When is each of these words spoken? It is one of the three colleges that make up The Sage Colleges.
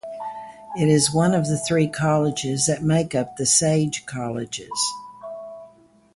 It 0.75 0.89
is 0.89 1.13
one 1.13 1.35
of 1.35 1.45
the 1.45 1.59
three 1.59 1.87
colleges 1.87 2.65
that 2.65 2.81
make 2.81 3.13
up 3.13 3.37
The 3.37 3.45
Sage 3.45 4.07
Colleges. 4.07 4.93